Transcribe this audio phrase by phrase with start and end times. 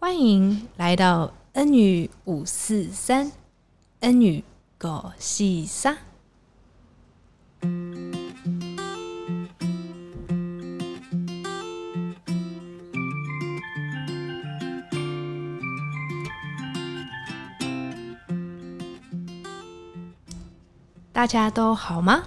[0.00, 3.32] 欢迎来到恩语五四三，
[3.98, 4.44] 恩语
[4.78, 5.98] 狗细沙。
[21.12, 22.22] 大家都好吗？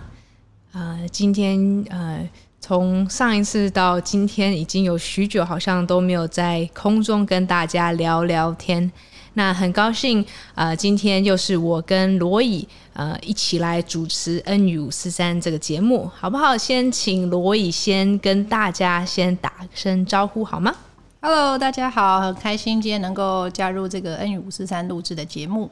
[0.73, 2.29] 呃，今天呃。
[2.61, 8.89] 从上一次到今天，已经有许久，好像都没有在空中跟大家聊聊天。
[9.33, 16.55] 那很高兴，呃，今天又是我跟罗以，呃，一起来主持《恩语五四三》这个节目，好不好？
[16.55, 20.75] 先请罗以先跟大家先打声招呼，好吗
[21.19, 25.67] ？Hello，大家好，很开心今天能够加入这个《恩语五四三》录制的节目。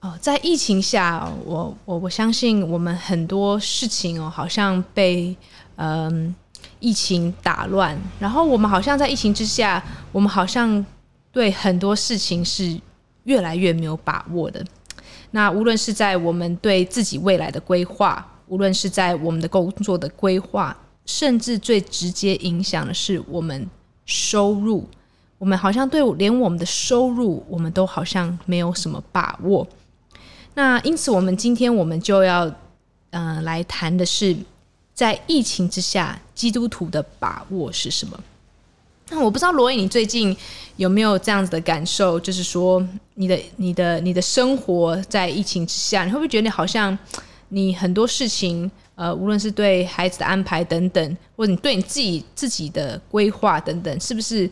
[0.00, 5.34] 哦，在疫情下，我我我相信我们很多事情哦，好像被。
[5.82, 6.34] 嗯，
[6.78, 10.84] 疫情打乱，然后我们好像在疫情之下，我们好像
[11.32, 12.78] 对很多事情是
[13.24, 14.62] 越来越没有把握的。
[15.30, 23.66] 那无论是在我们对自己未来的规划，无论是在我们的工作的规划，甚至最直接影响的是我们
[24.04, 24.86] 收入，
[25.38, 29.66] 我们好像对连我们的收入，我们都好像没有什么把握。
[30.52, 32.52] 那因此，我们今天我们就要
[33.12, 34.36] 嗯、来谈的是。
[35.00, 38.20] 在疫情之下，基督徒的把握是什么？
[39.08, 40.36] 那我不知道罗以，你最近
[40.76, 42.20] 有没有这样子的感受？
[42.20, 46.98] 就是说，你的、你的、你的生活在疫情之下，你会不会觉得你好像
[47.48, 54.50] 你很多事情，呃，无论是对孩子的安排等等，或者你对你自己自己的规划等等，是不是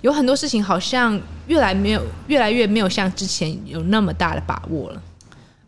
[0.00, 5.00] 有很多事情好像越来没有、越来越没有像之前有那么大的把握了？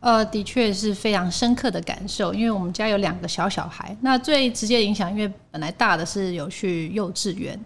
[0.00, 7.58] 呃，的确是非常深刻的感受，因为我们家有两个小小孩，那最直接影响，因为本来大的是有去幼稚园。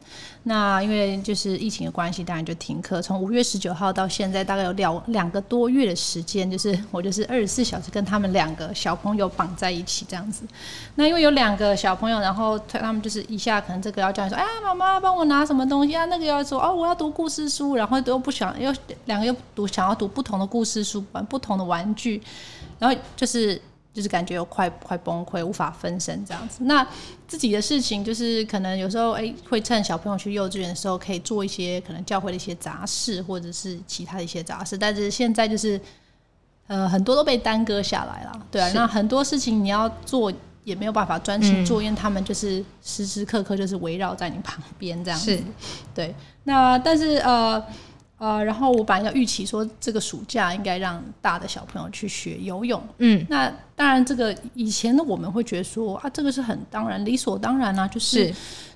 [0.44, 3.02] 那因为就是疫情的关系，当然就停课。
[3.02, 10.46] 从五月十九号到现在，大概有两两个多月的时间，就是我就是二十四小时跟他们两个小朋友绑在一起这样子。
[10.94, 16.06] 那因为有两个小朋友，然后他们就是一下可能这个要叫你说，哎呀，妈妈帮我拿什么东西啊？
[16.06, 18.74] 那个要说哦，我要读故事书，然后都不想，又
[19.04, 22.22] 两个又读想要读不同的故事书，玩不同的玩具，
[22.78, 23.60] 然后就是。
[23.92, 26.64] 就是感觉有快快崩溃，无法分身这样子。
[26.64, 26.86] 那
[27.26, 34.78] 自己的事情，就是可能有时候哎、欸，会趁小朋友去幼稚园的时候，可以做一些可能教会的一些杂事，或者是其他的一些杂事。
[34.78, 35.80] 但是现在就是，
[36.68, 38.46] 呃，很多都被耽搁下来了。
[38.50, 45.38] 对啊，那很多事情你要做，也没有办法专心做，因为他们就是时时刻刻就是围绕在你旁边这样子。
[45.94, 46.14] 对。
[46.44, 47.60] 那但是呃。
[48.20, 52.80] 呃，然后我本来要预期说，这个暑假应该让大的小朋友去学游泳。
[52.98, 58.30] 嗯，那当然，这个以前的我们会觉得说啊，这个是很当然、理所当然啊，就是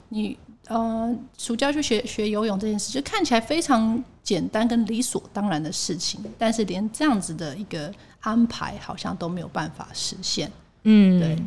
[0.09, 0.35] 你
[0.69, 10.51] 呃，暑假去学学游泳这件事，就看起来非常简单跟理所当然的事情，但是连这样子的一个安排，好像都没有办法实现。
[10.85, 11.39] 嗯，对，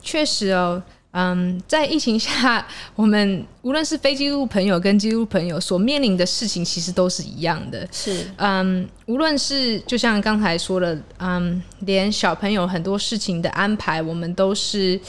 [0.00, 0.82] 确实哦。
[1.18, 7.88] 嗯，在疫情下，我们无论是非基督朋友跟基督朋友所面临的事情，其实都是一样的。
[7.90, 15.00] 是，嗯，无论是就像刚才说的，嗯，连小朋友很多事情的安排，我们都是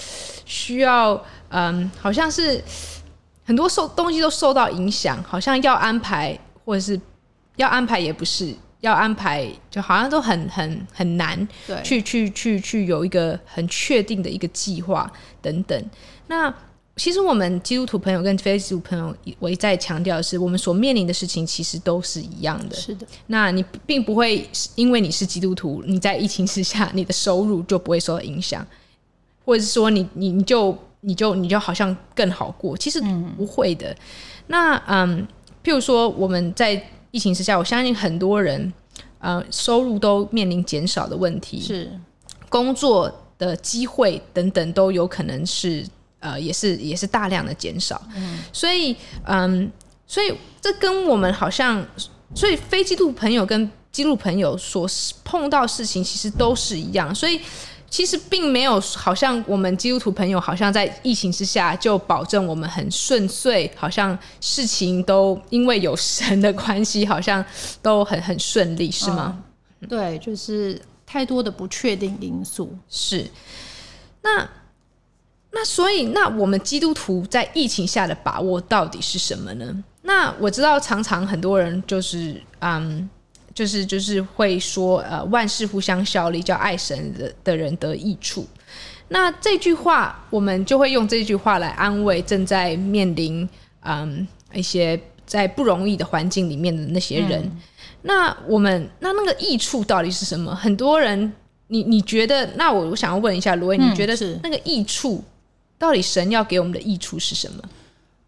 [0.45, 2.63] 需要，嗯，好像是
[3.43, 6.97] 很多受东西都受到影响，好像要安排或者是
[7.57, 8.55] 要安排也不是。
[8.81, 15.11] 要安排，就好像都很很很难，对，去去去去有一个很确定的一个计划
[15.41, 15.89] 等等。
[16.27, 16.53] 那
[16.95, 22.75] 其实我们基督徒朋友跟非基督徒朋友，我一再强调的是，我们所面临的事情其实都是一样的。
[22.75, 28.65] 是的，那你并不会因为你是基督徒，你在疫情之下，你的收入就不会受到影响，
[29.43, 33.01] 或者是说你你你就你就你就好像更好过，其实
[33.35, 33.89] 不会的。
[33.89, 33.97] 嗯、
[34.47, 35.27] 那嗯，
[35.63, 36.91] 譬如说我们在。
[37.17, 38.71] 疫情之下，我相信很多人，
[39.17, 41.91] 呃，收入都面临减少的问题，是
[42.47, 45.83] 工作的机会等等都有可能是，
[46.19, 47.99] 呃，也是也是大量的减少。
[48.15, 49.71] 嗯，所以，嗯，
[50.05, 51.83] 所以这跟我们好像，
[52.35, 54.87] 所以非基督朋友跟基督朋友所
[55.23, 57.41] 碰到事情其实都是一样，所以。
[57.89, 67.43] 其实并没有，好像我们基督徒朋友好像在疫情之下就保证我们很顺遂，好像事情都因为有神的关系，好像
[67.81, 69.41] 都很很顺利，是吗？
[69.79, 72.77] 嗯，对，就是太多的不确定因素。
[72.89, 73.25] 是。
[74.21, 74.47] 那
[75.51, 79.83] 那所以，那我们基督徒在疫情下的把握到底是什么呢？
[80.01, 83.09] 那我知道，常常很多人就是嗯。
[83.57, 88.45] 就是就是会说，呃，万事互相效力，叫爱神的的人得益处。
[89.07, 93.49] 那这句话，我们就会用这句话来安慰正在面临
[93.79, 97.41] 嗯一些在不容易的环境里面的那些人。
[97.45, 97.61] 嗯、
[98.03, 100.53] 那我们那那个益处到底是什么？
[100.53, 101.33] 很多人，
[101.69, 102.45] 你你觉得？
[102.57, 105.23] 那我我想要问一下罗威，你觉得是那个益处
[105.79, 107.63] 到底神要给我们的益处是什么？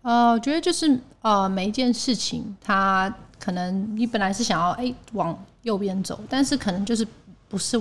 [0.02, 7.06] 呃，我觉得就是呃，每一件事情，它可能你本来是想要哎往右边走，但是可能就是
[7.50, 7.80] 不是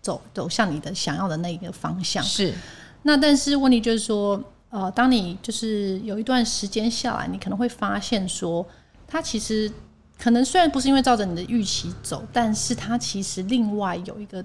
[0.00, 2.22] 走走向你的想要的那一个方向。
[2.24, 2.54] 是。
[3.02, 8.66] 那但是问题就是说，呃，当你就是有一段时间下来，你可能会发现说，
[9.06, 9.70] 它其实
[10.18, 14.42] 可能虽然不是因为照着你的预期走，但是它其实另外有一个，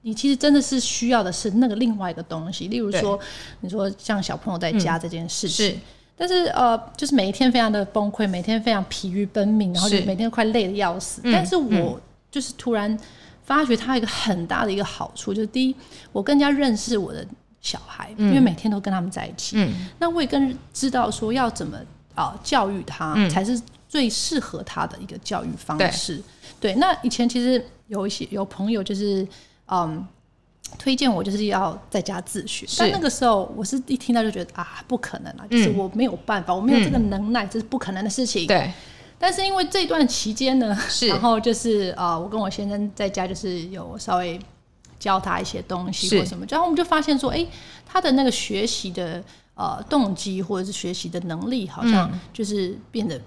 [0.00, 2.68] 你其实真的是需要的是那个另外一个东西。
[2.68, 3.20] 例如说，
[3.60, 5.68] 你说像小朋友在家这件事情。
[5.70, 5.80] 嗯
[6.16, 11.20] 但是呃，就是每一天非常的崩溃，每天非常疲于奔命，然后就每天快累的要死。
[11.22, 12.00] 是但是我
[12.30, 12.96] 就是突然
[13.44, 15.74] 发觉它有一个很大的一个好处，就是第一，
[16.12, 17.26] 我更加认识我的
[17.60, 19.56] 小孩，嗯、因为每天都跟他们在一起。
[19.58, 21.76] 嗯、那我也更知道说要怎么
[22.14, 26.22] 啊、呃、教育他，嗯、才是最适合他的一个教育方式。
[26.60, 29.26] 对，那以前其实有一些有朋友就是
[29.66, 30.06] 嗯。
[30.78, 38.46] 推荐我就是要在家自学，但那个时候我是一听到就觉得啊，不可能啊，就是我没有办法，我没有这个能耐，这是不可能的事情。
[38.46, 38.70] 对。
[39.16, 44.38] 但是因为这段期间呢，是，然后就是呃，我跟我先生在家就是有稍微
[44.98, 47.46] 教他一些东西或什么，然后我们就发现说，哎，
[47.86, 49.22] 他的那个学习的
[49.54, 53.18] 呃动机或者是学习的能力，好像就是变得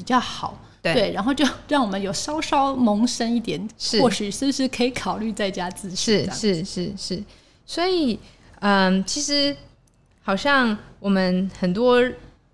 [0.00, 0.58] 比较好。
[0.80, 6.24] 对，对，然后就让我们有稍稍萌生一点，是或许是不是可以考虑在家自学？
[6.30, 7.22] 是是是是，
[7.66, 8.18] 所以
[8.60, 9.54] 嗯，其实
[10.22, 12.02] 好像我们很多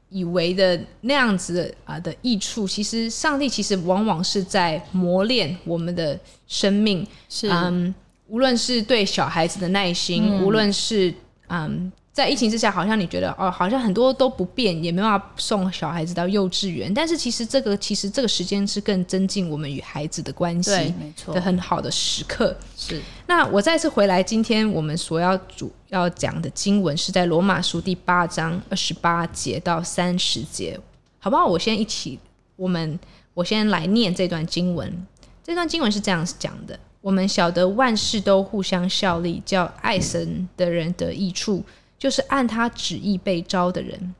[0.08, 7.94] 以为的那样子的啊的益处，其实上帝其实往往是在磨练我们的生命，是嗯，
[8.26, 11.14] 无论是对小孩子的耐心，嗯、无论是
[11.46, 11.92] 嗯。
[12.16, 16.92] 在疫情之下，好像你觉得哦，好像很多都不变，也没办法送小孩子到幼稚园。
[16.94, 22.56] 但是其实这个，其实这个时间是更增进我们与孩子的关系，没错，的很好的时刻。
[22.74, 23.02] 是。
[23.26, 30.80] 那我再次回来，今天我们所要主要讲的经文是在罗马书第八章二十八节到三十节，
[31.18, 31.44] 好不好？
[31.44, 32.18] 我先一起，
[32.56, 32.98] 我们
[33.34, 35.06] 我先来念这段经文。
[35.44, 41.62] 这段经文是这样讲的：我们晓得万事都互相效力，叫爱神的人得益处。
[41.98, 44.14] 就是按他旨意被招的人，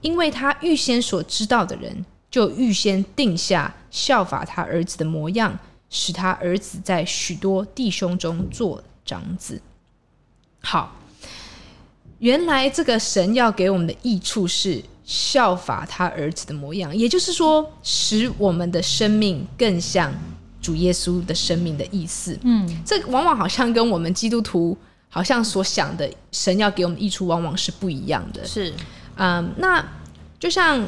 [0.00, 5.58] 因为他预先所知道的人，就预先定下效法他儿子的模样，
[5.90, 9.60] 使他儿子在许多弟兄中做长子。
[10.60, 10.96] 好，
[12.20, 20.14] 原来这个神要给我们的益处是效法他儿子的模样，也就是说，使我们的生命更像
[20.60, 22.38] 主耶稣的生命的意思。
[22.42, 24.78] 嗯，这往往好像跟我们基督徒。
[25.14, 28.42] 好像所想的神要给我们益处，往往是不一样的。
[28.46, 28.72] 是，
[29.16, 29.86] 嗯，那
[30.40, 30.82] 就像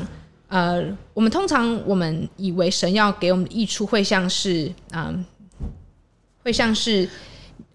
[0.49, 0.83] 呃，
[1.13, 5.23] 我们通常我们以为神要给我们的益处会像是，嗯，
[6.43, 7.07] 会像是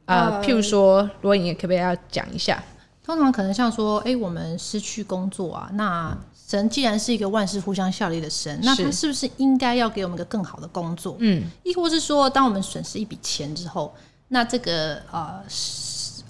[0.05, 2.63] 呃，譬如说，罗颖，可不可以要讲一下？
[3.05, 6.17] 通常可能像说，哎、欸，我们失去工作啊，那
[6.47, 11.15] 神既然是一个万事互相效力的神，那他是不是应该要给我们一个更好的工作？
[11.19, 13.93] 嗯，亦或是说，当我们损失一笔钱之后，
[14.29, 15.43] 那这个呃。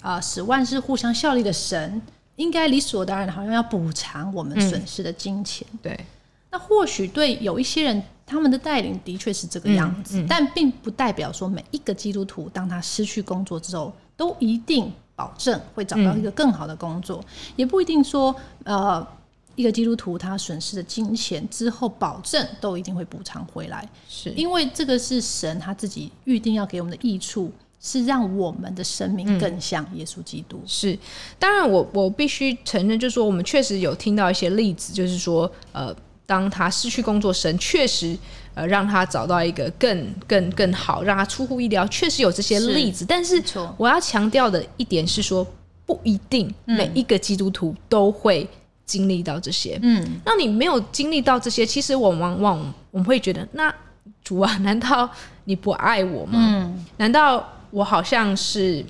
[0.00, 2.00] 啊、呃，使万事互相效力的神，
[2.36, 5.66] 应该理所当然，好像要补偿我们损失的金钱。
[5.72, 6.06] 嗯、对，
[6.50, 17.26] 那或许对有一些人，他们的带领的确是这个样子，嗯嗯、但并不代表说每一个基督徒，当他失去工作之后，都一定保证会找到一个更好的工作，嗯、
[17.56, 19.06] 也不一定说，呃，
[19.54, 23.86] 一个基督徒他损失的金钱之后，保证都一定会补偿回来。
[24.08, 27.52] 是因为这个是神他自己预定要给我们的益处。
[27.82, 30.60] 是让我们的生命更像耶稣基督。
[30.62, 30.98] 嗯、是，
[31.38, 35.94] 当然我，我我必须承认，就是说，我们确实有听到一些例子，就是说，呃，
[36.26, 38.14] 当他失去工作，神确实
[38.52, 42.98] 呃让他找到一个更更更好，让他出乎意料，确实有这些例子。
[42.98, 43.42] 是但是，
[43.78, 45.46] 我要强调的一点是说，
[45.86, 48.46] 不一定每一个基督徒都会
[48.84, 49.78] 经历到这些。
[49.80, 53.74] 嗯，那你没有经历到这些，其实我往往我们会觉得，那
[54.22, 55.08] 主啊，难道
[55.44, 56.32] 你不爱我吗？
[56.34, 57.56] 嗯，难道？
[57.70, 58.84] 我好像是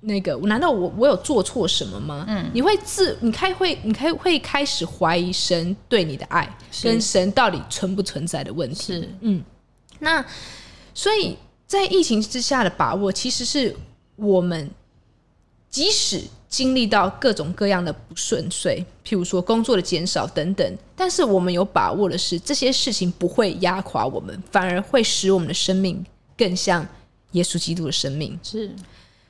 [0.00, 2.24] 那个，难道我我有做错什么吗？
[2.28, 6.48] 嗯，你会自你开会，你开会开始怀疑神对你的爱
[6.82, 8.94] 跟神到底存不存在的问题。
[8.94, 9.42] 是，嗯，
[9.98, 10.24] 那
[10.94, 13.74] 所以在疫情之下的把握，其实是
[14.16, 14.70] 我们
[15.68, 26.04] 即使经历到各种各样的不顺遂，譬如说工作的减少等等，但是我们有把握的是，这些事情不会压垮我们，反而会使我们的生命
[26.36, 26.86] 更像。
[27.36, 28.38] 耶稣基督的生命。
[28.42, 28.70] 是，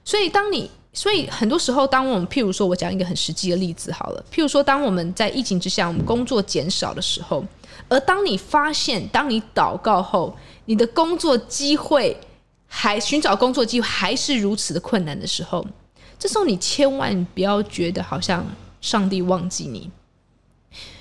[0.05, 7.45] 所以当你，所以很多时候，当我们譬如说，我讲一个很实际的例子好了，譬如说，当我们在疫情之下，我们工作减少的时候，
[7.89, 12.17] 而当你发现，当你祷告后，你的工作机会
[12.67, 15.67] 还寻找工作机会还是如此的困难的时候，
[16.19, 18.47] 这时候你千万不要觉得好像
[18.81, 19.91] 上帝忘记你，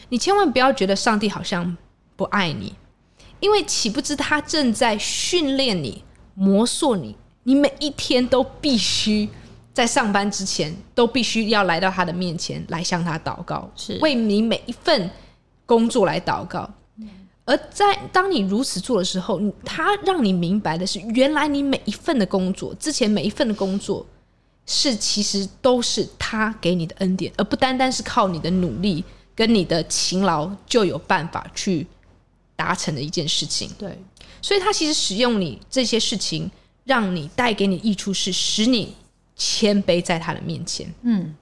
[0.09, 1.77] 你千万不要觉得上帝好像
[2.15, 2.73] 不爱你，
[3.39, 6.03] 因为岂不知他正在训练你、
[6.35, 9.27] 磨塑你，你每一天都必须。
[9.73, 15.11] 在上班之前，都必须要来到他的面前来向他祷告，是为你每一份
[15.65, 16.69] 工作来祷告。
[17.43, 24.05] 而在当你如此做的时候，他让你明白的是，原来你每一份的工作，之前每一份的工作，
[24.65, 29.03] 是其实都是他给你的恩典，而不单单是靠你的努力
[29.35, 31.85] 跟你的勤劳就有办法去
[32.55, 33.69] 达成的一件事情。
[33.77, 33.97] 对，
[34.41, 36.49] 所以他其实使用你这些事情，
[36.83, 38.95] 让你带给你益处，是使你。
[39.37, 41.35] 谦卑在他的面前，嗯，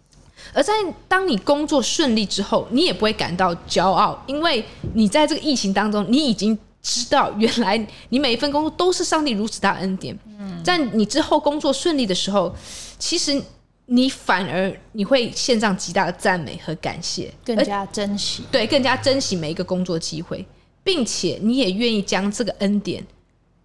[0.52, 0.74] 而在
[1.08, 4.66] 当你工作顺利之后，你也不会感到骄傲，因为
[4.96, 7.78] 你在这个疫情当中，你已经知道原来
[8.10, 10.18] 你每一份工作都是上帝如此大恩典。
[10.40, 12.52] 嗯，在你之后工作顺利的时候，
[12.98, 13.40] 其实
[13.86, 20.44] 你反而你会献上极大的赞美和感谢，更加珍惜，对，更加珍惜每一个工作机会，
[20.84, 23.06] 并且你也愿意将这个恩典。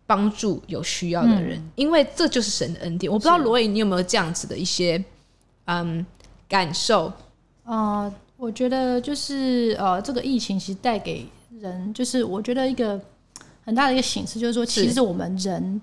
[0.08, 3.12] 帮助有需要的人，嗯，因为这就是神的恩典。
[3.12, 5.04] 我不知道罗伊，你有没有这样子的一些
[5.66, 6.06] 嗯
[6.48, 7.12] 感受？
[7.64, 11.26] 呃，我觉得就是呃，这个疫情其实带给
[11.60, 12.98] 人，就是我觉得一个
[13.66, 15.78] 很大的一个形式，就是说，其实我们人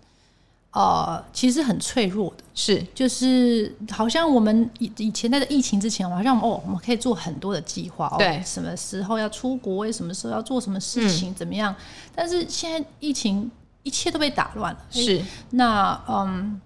[0.76, 11.76] 呃，其实很脆弱的，是，就是好像我们以以前在这疫情之前，好像哦，我们可以做很多的计划，对，什么时候要出国，什么时候要做什么事情，嗯，怎么样？
[12.14, 13.50] 但是现在疫情。
[13.86, 14.80] 一切都被打乱了。
[14.90, 16.60] 是，那嗯，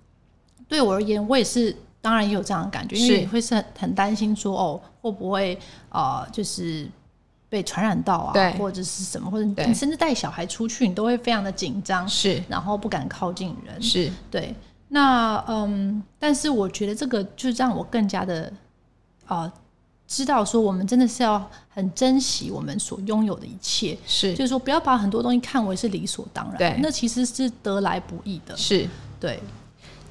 [0.69, 6.87] 对我而言，我也是，当然也有这样的感觉，因为你会是很很担心说，哦，会不会呃，就是
[7.49, 14.55] 被传染到啊，或者是什么，或者你甚至带小孩出去，你都会非常的紧张，是，然后不敢靠近人，是对。
[14.89, 18.53] 那嗯，但是我觉得这个就让我更加的
[19.27, 19.51] 呃。
[20.11, 28.89] 知道说，我们真的是要很珍惜我们所拥有的一切，是，就是说不要把很多东西看为是理所当然，对，那其实是得来不易的，是
[29.19, 29.39] 对。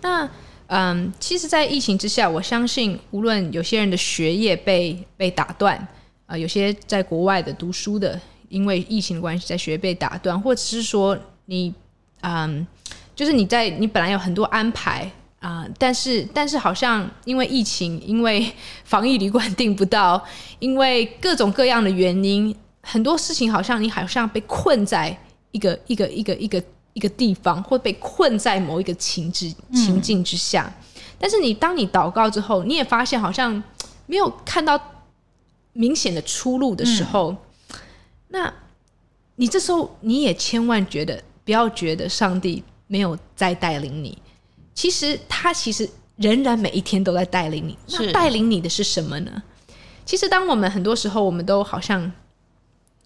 [0.00, 0.30] 那
[0.68, 5.88] 嗯，其实，在疫情之下，我相信，无论有些人的学业被被打断，啊、
[6.28, 11.74] 呃，有些在国外的读书的，因为疫情的关系，在学业被打断，或者是说你，
[12.20, 12.64] 嗯，
[13.16, 15.10] 就是你在你本来有很多安排。
[15.40, 20.20] 啊、呃，但是但是好像因为疫情，因为防疫旅馆订不到，
[20.58, 25.16] 因为各种各样的原因，很多事情好像你好像被困在
[25.52, 26.60] 一个一个一个一个
[26.92, 30.64] 一个地方，或被困在某一个情之情境之下。
[30.66, 33.62] 嗯、但是你当你祷告之后，你也发现好像
[34.06, 34.76] 没有看到
[35.78, 37.78] 明显的出路的时候，嗯、
[38.28, 38.52] 那
[39.36, 44.18] 你这时候你也千万觉得不要觉得上帝没有在带领你。
[44.74, 47.78] 其实他其实仍然每一天都在带领你。
[47.92, 49.40] 那带领你的是什么呢？
[50.04, 52.10] 其实当我们很多时候，我们都好像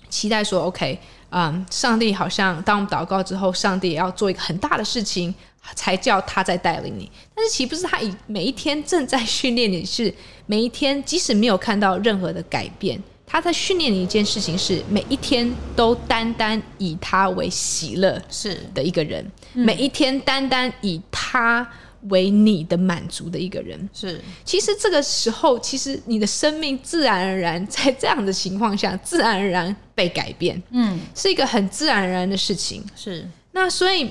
[0.08, 0.98] 期待说，OK，
[1.28, 5.34] 嗯，上帝好像当我们祷告之后，上帝也要做一个很大的事情，
[5.74, 7.10] 才叫他在带领你。
[7.34, 9.84] 但是岂不是他以每一天正在训练你？
[9.84, 10.12] 是
[10.46, 13.00] 每一天，即使没有看到任何的改变。
[13.24, 21.66] 他在训练你一件事情，是每一天都单单以他为喜乐是的一个人，每一天单单以他
[22.08, 24.20] 为你的满足的一个人是。
[24.44, 30.62] 其实这个时候，其实你的生命自然而然在这样的情况下，自然而然被改变。
[30.70, 32.84] 嗯，是一个很自然而然的事情。
[32.94, 33.26] 是。
[33.52, 34.10] 那所以，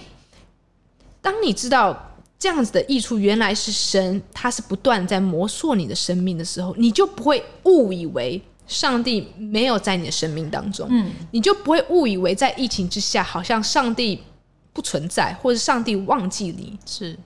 [1.21, 8.41] 当你知道这样子的益处原来是神，他是不断在磨塑你的生命的时候，你就不会误以为。
[8.67, 14.23] 上帝没有在你的生命当中，嗯，你就不会误以为在疫情之下，好像上帝
[14.71, 16.79] 不存在，或者上帝忘记你。
[16.85, 17.19] 是。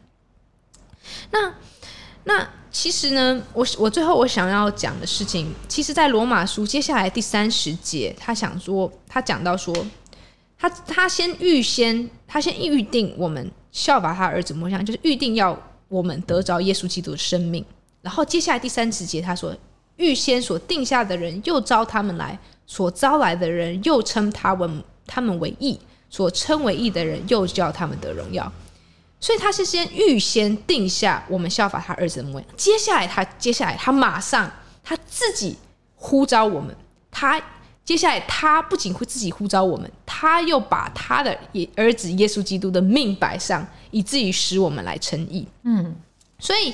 [1.29, 1.53] 那
[2.23, 9.71] 那其实呢，我我最后我想要讲的事情，其实，在罗马书接下来第三十节，他想说，他讲到说，
[10.57, 15.57] 他他先预先，他先预定我们效法他儿子模样，就是预定要
[15.89, 17.63] 我们得着耶稣基督的生命。
[18.01, 19.53] 然后接下来第三十节，他说。
[19.97, 25.79] 预先所定下的人，又招他们来；所招来的人，又称他们他们为义；
[26.09, 28.51] 所称为义的人，又叫他们得荣耀。
[29.21, 32.49] 所以他是先预先定下我们效法他儿子的模样。
[32.57, 34.51] 接下来他，接下来他马上
[34.83, 35.55] 他自己
[35.95, 36.75] 呼召我们。
[37.09, 37.41] 他
[37.85, 41.37] 接下来他不仅会自己呼召我们，他又把他的
[41.75, 45.47] 儿子耶稣基督的命摆上，以至于使我们来称义。
[45.63, 45.95] 嗯，
[46.39, 46.73] 所以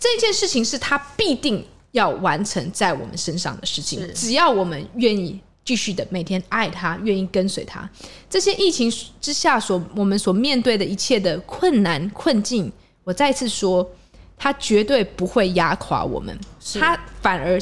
[0.00, 1.64] 这件事情是他必定。
[1.92, 7.88] 要完成在我们身上的事情，只要我们愿意继续的每天爱他，愿意跟随他。
[8.28, 12.70] 这些疫情之下所我们所面对的一切的困难困境，
[13.02, 13.88] 我再次说，
[14.36, 16.38] 他绝对不会压垮我们，
[16.78, 17.58] 他反而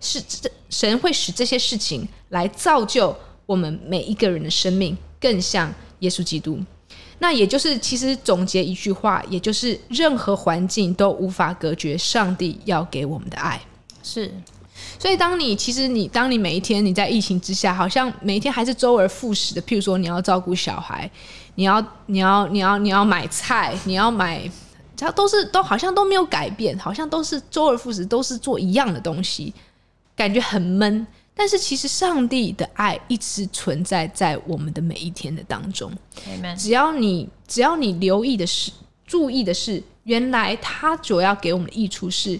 [0.00, 3.14] 是这神会使这些事情来造就
[3.46, 6.58] 我们每一个人的生命更像耶稣基督。
[7.18, 13.60] 那也就是其实总结一句话，也就是任何环境都无法隔绝上帝要给我们的爱。
[14.02, 14.32] 是。
[14.96, 19.62] 所以，当你其实你当你每一天你在疫情之下，好像每一天还是周而复始的。
[19.62, 21.10] 譬如说，你要照顾小孩，
[21.56, 24.48] 你要你要你要你要买菜，你要买，
[24.96, 29.52] 它都是都好像都没有改变，好像都是周而复始，都是做一样的东西，
[30.18, 31.06] 感觉很闷。
[31.34, 35.90] 但是，其实上帝的爱一直存在在我们的每一天的当中。
[36.58, 38.70] 只要你只要你留意的是、
[39.06, 42.38] 注意的是，原来他主要给我们的益处是。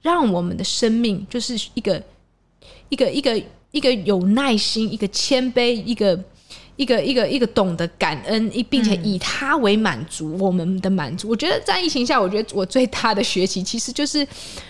[0.00, 2.00] 让我们的生命就是一个
[2.88, 3.42] 一个一个
[3.72, 6.16] 一个有耐心、一个谦卑、一个
[6.78, 11.28] 一个一个一个懂得感恩，并且以他为满足我们的满足。
[11.28, 14.26] 我觉得在疫情下，我觉得我最大的学习其实就是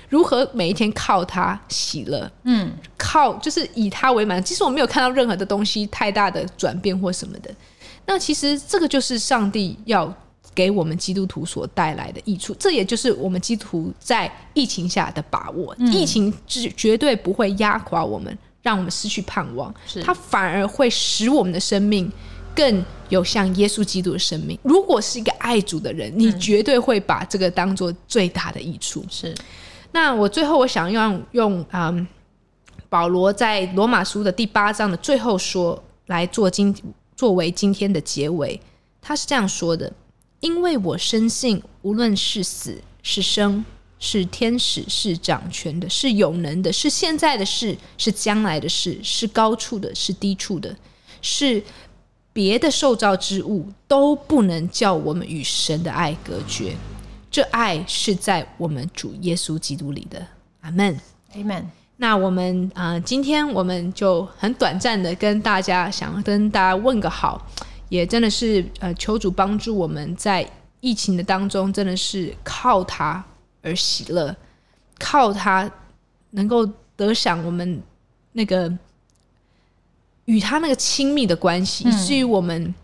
[0.09, 2.29] 如何每一天靠他喜乐。
[2.43, 4.49] 嗯，靠就是以他为满足。
[4.49, 7.55] 其实我没有看到任何的东西太大的转变或什么的。
[8.07, 10.13] 那其实这个就是上帝要。
[10.55, 15.73] 给我们基督徒所带来的益处，这也就是我们基督徒在疫情下的把握。
[15.79, 18.37] 嗯、疫情绝绝对不会压垮我们，
[18.69, 22.13] 让我们失去盼望，是它反而会使我们的生命
[22.55, 24.59] 更有像耶稣基督的生命。
[24.63, 29.03] 如果是一个爱主的人，你绝对会把这个当做最大的益处。
[29.09, 29.35] 是。
[29.93, 32.07] 那我最后我想用用嗯，
[32.91, 36.75] 保罗在罗马书的第八章的最后说来做今
[37.17, 38.61] 作为今天的结尾，
[39.01, 39.91] 他是这样说的。
[40.41, 43.65] 因为我深信，无论是死是生，
[43.99, 50.75] 是天使是掌权的，是有能的，是现在的事，是将来的事，是高处的，是低处的，
[51.21, 51.63] 是
[52.33, 56.75] 别的受造之物，都不能叫我们与神的爱隔绝。
[57.31, 60.27] 这爱是在我们主耶稣基督里的。
[60.61, 60.99] 阿门，
[61.35, 61.71] 阿门。
[61.97, 67.45] 那我们啊、呃，今天我们就很短暂的跟大家，想跟大家问个好。
[67.89, 70.49] 也真的是呃，求主帮助我们在
[70.81, 73.25] 疫情的当中，真的是靠他
[73.63, 74.35] 而喜乐，
[74.99, 75.71] 靠他
[76.31, 76.67] 能够
[76.97, 77.83] 得享我们
[78.33, 78.73] 那个
[80.27, 82.75] 与他那个亲密的关系，以至于我们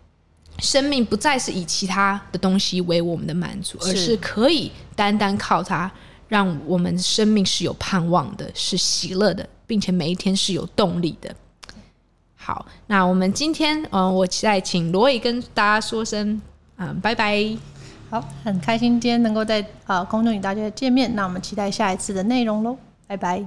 [0.59, 5.91] 生命不再是以其他的东西为我们的满足，而是可以单单靠他，
[6.27, 11.35] 让我们生命是有盼望的，是喜乐的，并且每一天是有动力的。
[12.35, 16.41] 好，那我们今天，嗯、呃，我期待请罗伟跟大家说声，
[16.77, 17.74] 嗯、呃，拜拜。
[18.15, 23.45] 好，很开心今天能够在啊空中与大家见面，那我们期待下一次的内容喽，拜拜。